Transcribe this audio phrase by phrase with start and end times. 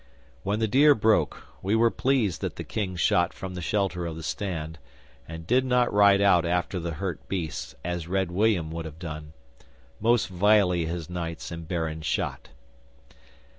[0.41, 4.15] 'When the deer broke, we were pleased that the King shot from the shelter of
[4.15, 4.79] the stand,
[5.27, 9.33] and did not ride out after the hurt beasts as Red William would have done.
[9.99, 12.49] Most vilely his knights and barons shot!